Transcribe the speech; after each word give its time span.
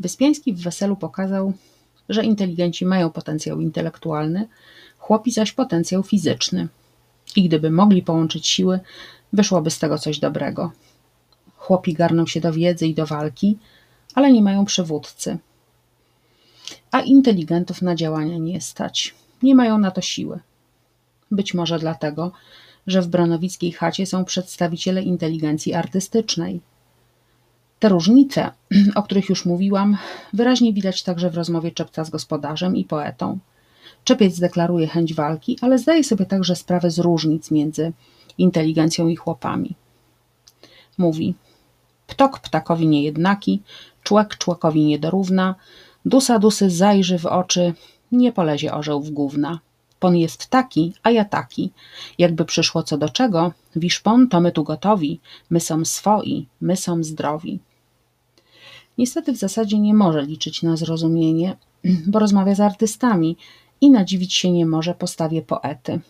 Wyspiański 0.00 0.52
w 0.52 0.62
weselu 0.62 0.96
pokazał, 0.96 1.52
że 2.08 2.24
inteligenci 2.24 2.86
mają 2.86 3.10
potencjał 3.10 3.60
intelektualny, 3.60 4.48
chłopi 4.98 5.32
zaś 5.32 5.52
potencjał 5.52 6.02
fizyczny. 6.02 6.68
I 7.36 7.48
gdyby 7.48 7.70
mogli 7.70 8.02
połączyć 8.02 8.46
siły, 8.46 8.80
wyszłoby 9.32 9.70
z 9.70 9.78
tego 9.78 9.98
coś 9.98 10.18
dobrego. 10.18 10.72
Chłopi 11.56 11.94
garną 11.94 12.26
się 12.26 12.40
do 12.40 12.52
wiedzy 12.52 12.86
i 12.86 12.94
do 12.94 13.06
walki, 13.06 13.58
ale 14.14 14.32
nie 14.32 14.42
mają 14.42 14.64
przywódcy. 14.64 15.38
A 16.90 17.00
inteligentów 17.00 17.82
na 17.82 17.94
działania 17.94 18.38
nie 18.38 18.60
stać. 18.60 19.14
Nie 19.42 19.54
mają 19.54 19.78
na 19.78 19.90
to 19.90 20.00
siły. 20.00 20.40
Być 21.30 21.54
może 21.54 21.78
dlatego, 21.78 22.32
że 22.86 23.02
w 23.02 23.08
Bronowickiej 23.08 23.72
chacie 23.72 24.06
są 24.06 24.24
przedstawiciele 24.24 25.02
inteligencji 25.02 25.74
artystycznej. 25.74 26.60
Te 27.78 27.88
różnice, 27.88 28.50
o 28.94 29.02
których 29.02 29.28
już 29.28 29.46
mówiłam, 29.46 29.96
wyraźnie 30.32 30.72
widać 30.72 31.02
także 31.02 31.30
w 31.30 31.34
rozmowie 31.34 31.70
Czepca 31.70 32.04
z 32.04 32.10
gospodarzem 32.10 32.76
i 32.76 32.84
poetą. 32.84 33.38
Czepiec 34.04 34.38
deklaruje 34.38 34.86
chęć 34.86 35.14
walki, 35.14 35.58
ale 35.60 35.78
zdaje 35.78 36.04
sobie 36.04 36.26
także 36.26 36.56
sprawę 36.56 36.90
z 36.90 36.98
różnic 36.98 37.50
między 37.50 37.92
inteligencją 38.38 39.08
i 39.08 39.16
chłopami. 39.16 39.74
Mówi: 40.98 41.34
Ptok 42.06 42.40
ptakowi 42.40 42.88
niejednaki, 42.88 43.62
człek 44.02 44.36
człekowi 44.36 44.84
niedorówna, 44.84 45.54
dusa 46.04 46.38
dusy 46.38 46.70
zajrzy 46.70 47.18
w 47.18 47.26
oczy, 47.26 47.74
nie 48.12 48.32
polezie 48.32 48.74
orzeł 48.74 49.00
w 49.00 49.10
gówna. 49.10 49.60
Pon 50.00 50.16
jest 50.16 50.46
taki, 50.46 50.94
a 51.02 51.10
ja 51.10 51.24
taki. 51.24 51.72
Jakby 52.18 52.44
przyszło 52.44 52.82
co 52.82 52.98
do 52.98 53.08
czego, 53.08 53.52
wisz 53.76 54.00
pon, 54.00 54.28
to 54.28 54.40
my 54.40 54.52
tu 54.52 54.64
gotowi, 54.64 55.20
my 55.50 55.60
są 55.60 55.84
swoi, 55.84 56.46
my 56.60 56.76
są 56.76 57.04
zdrowi. 57.04 57.58
Niestety 58.98 59.32
w 59.32 59.36
zasadzie 59.36 59.78
nie 59.78 59.94
może 59.94 60.22
liczyć 60.22 60.62
na 60.62 60.76
zrozumienie, 60.76 61.56
bo 62.10 62.18
rozmawia 62.18 62.54
z 62.54 62.60
artystami 62.60 63.36
i 63.80 63.90
nadziwić 63.90 64.34
się 64.34 64.50
nie 64.50 64.66
może 64.66 64.94
postawie 64.94 65.42
poety. 65.42 66.00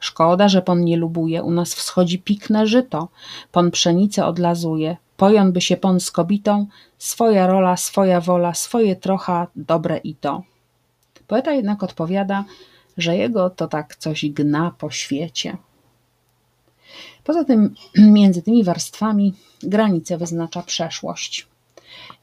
Szkoda, 0.00 0.48
że 0.48 0.62
pon 0.62 0.84
nie 0.84 0.96
lubuje, 0.96 1.42
u 1.42 1.50
nas 1.50 1.74
wschodzi 1.74 2.18
pikne 2.18 2.66
żyto, 2.66 3.08
pon 3.52 3.70
pszenicę 3.70 4.26
odlazuje, 4.26 4.96
pojon 5.16 5.52
by 5.52 5.60
się 5.60 5.76
pon 5.76 6.00
z 6.00 6.10
kobitą, 6.10 6.66
swoja 6.98 7.46
rola, 7.46 7.76
swoja 7.76 8.20
wola, 8.20 8.54
swoje 8.54 8.96
trocha, 8.96 9.46
dobre 9.56 9.96
i 9.98 10.14
to. 10.14 10.42
Poeta 11.26 11.52
jednak 11.52 11.82
odpowiada, 11.82 12.44
że 12.96 13.16
jego 13.16 13.50
to 13.50 13.68
tak 13.68 13.96
coś 13.96 14.26
gna 14.30 14.70
po 14.78 14.90
świecie. 14.90 15.56
Poza 17.24 17.44
tym, 17.44 17.74
między 17.96 18.42
tymi 18.42 18.64
warstwami 18.64 19.34
granicę 19.62 20.18
wyznacza 20.18 20.62
przeszłość. 20.62 21.46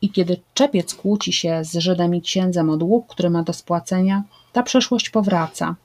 I 0.01 0.09
kiedy 0.09 0.39
czepiec 0.53 0.95
kłóci 0.95 1.33
się 1.33 1.63
z 1.63 1.77
Żydem 1.77 2.15
i 2.15 2.21
księdzem 2.21 2.69
o 2.69 2.77
dług, 2.77 3.07
który 3.07 3.29
ma 3.29 3.43
do 3.43 3.53
spłacenia, 3.53 4.23
ta 4.53 4.63
przeszłość 4.63 5.09
powraca. 5.09 5.75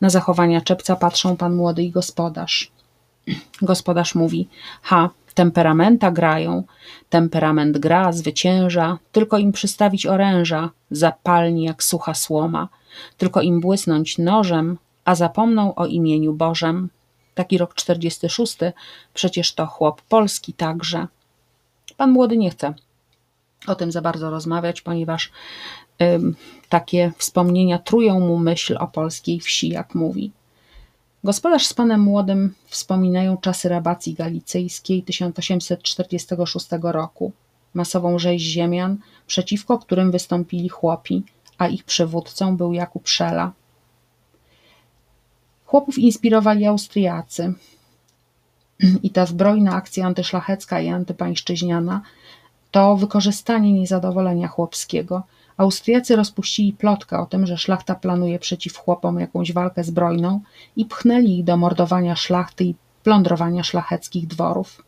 Na 0.00 0.10
zachowania 0.10 0.60
czepca 0.60 0.96
patrzą 0.96 1.36
pan 1.36 1.54
młody 1.54 1.82
i 1.82 1.90
gospodarz. 1.90 2.72
Gospodarz 3.62 4.14
mówi: 4.14 4.48
Ha, 4.82 5.10
temperamenta 5.34 6.10
grają, 6.10 6.64
temperament 7.10 7.78
gra, 7.78 8.12
zwycięża, 8.12 8.98
tylko 9.12 9.38
im 9.38 9.52
przystawić 9.52 10.06
oręża, 10.06 10.70
zapalni 10.90 11.64
jak 11.64 11.82
sucha 11.82 12.14
słoma, 12.14 12.68
tylko 13.18 13.40
im 13.40 13.60
błysnąć 13.60 14.18
nożem, 14.18 14.78
a 15.04 15.14
zapomną 15.14 15.74
o 15.74 15.86
imieniu 15.86 16.32
Bożem. 16.32 16.88
Taki 17.34 17.58
rok 17.58 17.74
46, 17.74 18.56
przecież 19.14 19.54
to 19.54 19.66
chłop 19.66 20.02
polski 20.02 20.52
także. 20.52 21.06
Pan 21.96 22.10
młody 22.10 22.36
nie 22.36 22.50
chce 22.50 22.74
o 23.66 23.74
tym 23.74 23.92
za 23.92 24.00
bardzo 24.00 24.30
rozmawiać, 24.30 24.82
ponieważ 24.82 25.30
takie 26.68 27.12
wspomnienia 27.18 27.78
trują 27.78 28.20
mu 28.20 28.38
myśl 28.38 28.76
o 28.80 28.86
polskiej 28.86 29.40
wsi, 29.40 29.68
jak 29.68 29.94
mówi. 29.94 30.32
Gospodarz 31.24 31.66
z 31.66 31.74
panem 31.74 32.00
młodym 32.00 32.54
wspominają 32.66 33.36
czasy 33.36 33.68
rabacji 33.68 34.14
galicyjskiej 34.14 35.02
1846 35.02 36.66
roku, 36.82 37.32
masową 37.74 38.18
rzeź 38.18 38.42
ziemian, 38.42 38.98
przeciwko 39.26 39.78
którym 39.78 40.10
wystąpili 40.10 40.68
chłopi, 40.68 41.22
a 41.58 41.68
ich 41.68 41.84
przywódcą 41.84 42.56
był 42.56 42.72
Jakub 42.72 43.08
Szela. 43.08 43.52
Chłopów 45.70 45.98
inspirowali 45.98 46.66
Austriacy 46.66 47.52
i 49.02 49.10
ta 49.10 49.26
zbrojna 49.26 49.74
akcja 49.74 50.06
antyszlachecka 50.06 50.80
i 50.80 50.88
antypańszczyźniana 50.88 52.02
to 52.70 52.96
wykorzystanie 52.96 53.72
niezadowolenia 53.72 54.48
chłopskiego. 54.48 55.22
Austriacy 55.56 56.16
rozpuścili 56.16 56.72
plotkę 56.72 57.18
o 57.18 57.26
tym, 57.26 57.46
że 57.46 57.58
szlachta 57.58 57.94
planuje 57.94 58.38
przeciw 58.38 58.76
chłopom 58.76 59.20
jakąś 59.20 59.52
walkę 59.52 59.84
zbrojną 59.84 60.40
i 60.76 60.84
pchnęli 60.84 61.38
ich 61.38 61.44
do 61.44 61.56
mordowania 61.56 62.16
szlachty 62.16 62.64
i 62.64 62.74
plądrowania 63.02 63.62
szlacheckich 63.64 64.26
dworów. 64.26 64.84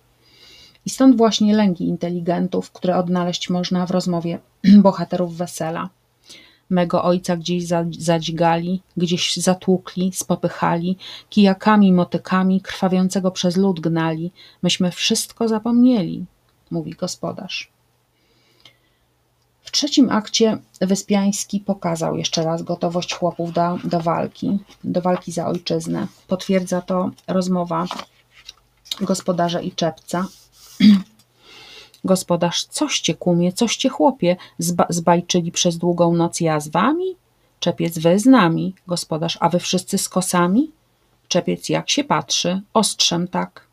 I 0.87 0.91
stąd 0.91 1.17
właśnie 1.17 1.57
lęki 1.57 1.89
inteligentów, 1.89 2.71
które 2.71 2.97
odnaleźć 2.97 3.51
można 3.51 3.87
w 3.87 3.91
rozmowie 3.91 4.39
bohaterów 4.83 5.37
wesela. 5.37 5.89
Mego 6.71 7.05
ojca 7.05 7.37
gdzieś 7.37 7.65
zadźgali, 7.99 8.83
gdzieś 8.97 9.37
zatłukli, 9.37 10.13
spopychali, 10.15 10.97
kijakami, 11.31 11.93
motykami 11.93 12.61
krwawiącego 12.61 13.31
przez 13.31 13.57
lud 13.57 13.81
gnali. 13.81 14.33
Myśmy 14.63 14.91
wszystko 14.91 15.49
zapomnieli, 15.49 16.25
mówi 16.71 16.91
gospodarz. 16.91 17.73
W 19.63 19.71
trzecim 19.71 20.11
akcie 20.11 20.59
Wyspiański 20.81 21.61
pokazał 21.61 22.17
jeszcze 22.17 22.43
raz 22.45 22.63
gotowość 22.63 23.15
chłopów 23.15 23.53
do, 23.53 23.79
do 23.85 24.01
walki, 24.01 24.59
do 24.85 25.01
walki 25.01 25.33
za 25.33 25.47
ojczyznę. 25.47 26.07
Potwierdza 26.29 26.81
to 26.81 27.11
rozmowa 27.27 27.87
gospodarza 29.01 29.61
i 29.61 29.73
czepca. 29.73 30.27
Gospodarz, 32.05 32.65
coście 32.65 33.15
kumie, 33.15 33.53
coście 33.53 33.89
chłopie, 33.89 34.37
zba 34.59 34.87
zbajczyli 34.89 35.53
przez 35.53 35.79
długą 35.79 36.15
noc 36.15 36.41
ja 36.41 36.61
z 36.61 36.69
wami? 36.69 37.17
Czepiec, 37.61 37.99
wy 37.99 38.19
z 38.19 38.27
nami. 38.27 38.75
Gospodarz, 38.87 39.39
a 39.41 39.49
wy 39.49 39.59
wszyscy 39.59 39.99
z 39.99 40.09
kosami? 40.09 40.71
Czepiec, 41.29 41.69
jak 41.69 41.91
się 41.91 42.05
patrzy, 42.05 42.61
ostrzem 42.75 43.29
tak. 43.29 43.67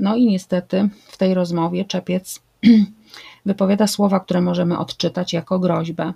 No 0.00 0.16
i 0.16 0.26
niestety 0.26 0.88
w 1.08 1.16
tej 1.16 1.34
rozmowie 1.34 1.84
Czepiec 1.84 2.40
wypowiada 3.46 3.86
słowa, 3.86 4.20
które 4.20 4.40
możemy 4.40 4.78
odczytać 4.78 5.32
jako 5.32 5.58
groźbę. 5.58 6.12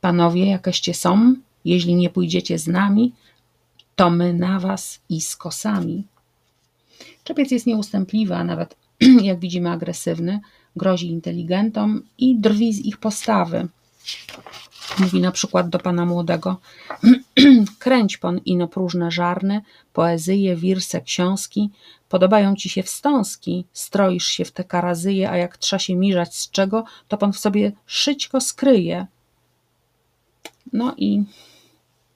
Panowie, 0.00 0.46
jakeście 0.46 0.94
są, 0.94 1.34
jeśli 1.64 1.94
nie 1.94 2.10
pójdziecie 2.10 2.58
z 2.58 2.66
nami, 2.66 3.12
to 3.96 4.10
my 4.10 4.32
na 4.32 4.60
was 4.60 5.00
i 5.08 5.20
z 5.20 5.36
kosami. 5.36 6.04
Czepiec 7.24 7.50
jest 7.50 7.66
nieustępliwy, 7.66 8.34
a 8.34 8.44
nawet, 8.44 8.76
jak 9.22 9.38
widzimy, 9.38 9.70
agresywny, 9.70 10.40
grozi 10.76 11.10
inteligentom 11.10 12.02
i 12.18 12.36
drwi 12.36 12.72
z 12.72 12.78
ich 12.78 12.96
postawy. 12.96 13.68
Mówi 14.98 15.20
na 15.20 15.32
przykład 15.32 15.68
do 15.68 15.78
pana 15.78 16.06
młodego: 16.06 16.60
Kręć 17.78 18.16
pan 18.18 18.38
ino 18.44 18.68
próżne 18.68 19.10
żarny, 19.10 19.62
poezyje, 19.92 20.56
wirse, 20.56 21.00
książki, 21.00 21.70
podobają 22.08 22.56
ci 22.56 22.68
się 22.68 22.82
wstąski, 22.82 23.64
stroisz 23.72 24.26
się 24.26 24.44
w 24.44 24.52
te 24.52 24.64
karazyje, 24.64 25.30
a 25.30 25.36
jak 25.36 25.56
trza 25.56 25.78
się 25.78 25.96
mirzać 25.96 26.36
z 26.36 26.50
czego, 26.50 26.84
to 27.08 27.16
pan 27.16 27.32
w 27.32 27.38
sobie 27.38 27.72
szyćko 27.86 28.40
skryje. 28.40 29.06
No 30.72 30.94
i 30.96 31.24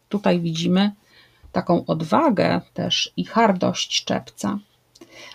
tutaj 0.08 0.40
widzimy 0.40 0.92
taką 1.52 1.86
odwagę 1.86 2.60
też 2.74 3.12
i 3.16 3.24
hardość 3.24 4.04
czepca. 4.04 4.58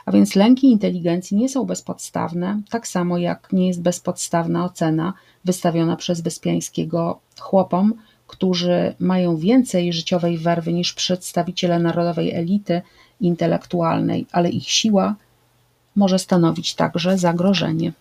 A 0.06 0.12
więc 0.12 0.36
lęki 0.36 0.72
inteligencji 0.72 1.38
nie 1.38 1.50
są 1.50 1.66
bezpodstawne, 1.66 2.62
tak 2.70 2.88
samo 2.88 3.18
jak 3.18 3.54
nie 3.54 3.68
jest 3.68 3.82
bezpodstawna 3.82 4.66
ocena 4.66 5.14
wystawiona 5.46 5.96
przez 5.96 6.22
Wyspiańskiego 6.22 7.20
chłopom, 7.40 7.94
którzy 8.28 8.96
mają 9.00 9.38
więcej 9.38 9.94
życiowej 9.94 10.38
werwy 10.38 10.74
niż 10.74 10.94
przedstawiciele 10.94 11.80
narodowej 11.80 12.32
elity 12.36 12.82
intelektualnej, 13.22 14.26
ale 14.32 14.50
ich 14.50 14.70
siła 14.70 15.16
może 15.96 16.20
stanowić 16.20 16.76
także 16.76 17.18
zagrożenie. 17.18 17.94